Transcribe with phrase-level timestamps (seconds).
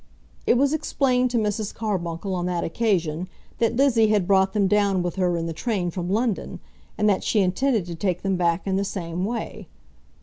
[0.47, 1.75] It was explained to Mrs.
[1.75, 5.91] Carbuncle on that occasion that Lizzie had brought them down with her in the train
[5.91, 6.59] from London,
[6.97, 9.67] and that she intended to take them back in the same way.